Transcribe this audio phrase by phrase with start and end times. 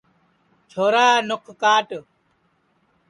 [0.71, 1.89] چھورا نُکھ کاٹ